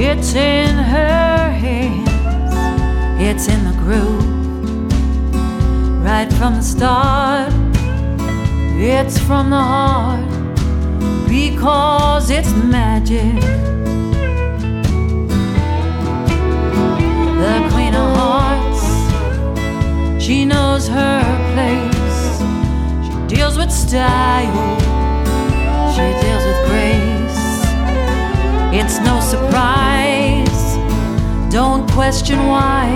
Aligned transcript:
It's 0.00 0.34
in 0.34 0.76
her 0.76 1.50
hands, 1.50 2.08
it's 3.18 3.48
in 3.48 3.64
the 3.64 3.72
groove. 3.78 4.24
Right 6.04 6.30
from 6.34 6.56
the 6.56 6.62
start, 6.62 7.52
it's 8.76 9.18
from 9.18 9.48
the 9.48 9.56
heart 9.56 10.28
because 11.28 12.30
it's 12.30 12.52
magic. 12.52 13.40
The 17.42 17.68
Queen 17.72 17.94
of 17.94 18.16
Hearts, 18.16 18.82
she 20.22 20.44
knows 20.44 20.88
her 20.88 21.22
place. 21.54 22.40
She 23.06 23.36
deals 23.36 23.56
with 23.56 23.70
style, 23.72 24.78
she 25.94 26.12
deals. 26.22 26.37
It's 28.80 29.00
no 29.00 29.18
surprise, 29.18 30.76
don't 31.52 31.90
question 31.90 32.46
why, 32.46 32.88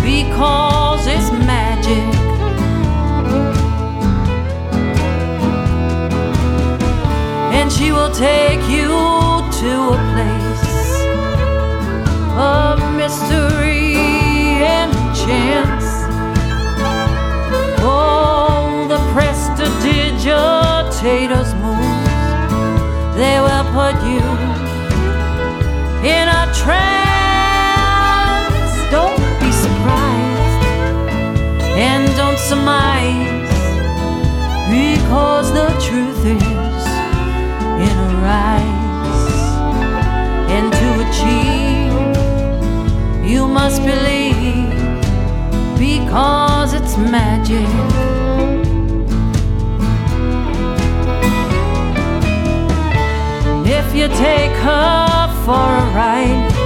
because 0.00 1.04
it's 1.08 1.32
magic. 1.32 2.14
And 7.52 7.72
she 7.72 7.90
will 7.90 8.12
take 8.12 8.68
you 8.70 8.86
to 9.60 9.94
a 9.96 9.98
place 10.12 11.02
of 12.36 12.78
mystery 12.94 13.96
and 14.62 14.92
chance. 15.16 16.06
Oh, 17.80 18.86
the 18.88 18.98
prestidigitators 19.12 21.52
move, 21.64 22.04
they 23.16 23.40
will 23.40 23.64
put 23.74 24.00
you 24.06 24.22
trance. 26.62 27.94
Don't 28.90 29.22
be 29.40 29.50
surprised 29.64 30.64
and 31.88 32.04
don't 32.16 32.38
surmise, 32.38 33.48
because 34.70 35.46
the 35.52 35.68
truth 35.86 36.22
is 36.24 36.84
in 37.86 37.94
her 38.04 38.24
eyes. 38.50 39.26
And 40.54 40.66
to 40.80 40.88
achieve, 41.06 41.94
you 43.30 43.42
must 43.46 43.78
believe, 43.82 44.72
because 45.78 46.70
it's 46.74 46.96
magic. 46.96 47.68
If 53.78 53.94
you 53.94 54.08
take 54.08 54.56
her 54.66 55.07
for 55.48 55.54
a 55.54 55.90
ride, 55.94 56.57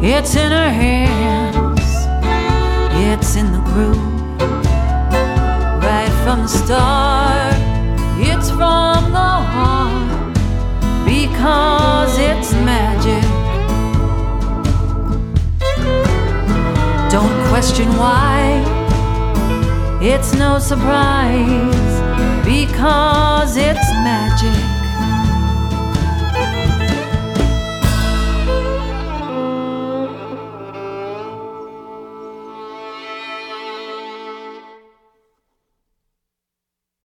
It's 0.00 0.36
in 0.36 0.52
her 0.52 0.70
hands, 0.70 1.80
it's 2.92 3.34
in 3.34 3.50
the 3.50 3.58
groove. 3.58 3.98
Right 5.82 6.12
from 6.22 6.42
the 6.42 6.48
start, 6.48 7.54
it's 8.20 8.48
from 8.48 9.10
the 9.10 9.32
heart. 9.52 10.34
Because 11.04 12.16
it's 12.16 12.52
magic. 12.52 13.24
Don't 17.10 17.48
question 17.48 17.88
why. 17.96 18.62
It's 20.00 20.32
no 20.34 20.60
surprise 20.60 22.00
because 22.44 23.56
it's 23.56 23.90
magic. 24.04 24.77